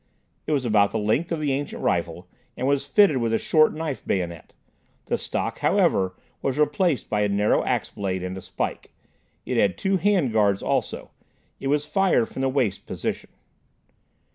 [0.47, 3.71] It was about the length of the ancient rifle, and was fitted with a short
[3.71, 4.51] knife bayonet.
[5.05, 8.91] The stock, however, was replaced by a narrow ax blade and a spike.
[9.45, 11.11] It had two hand guards also.
[11.59, 13.29] It was fired from the waist position.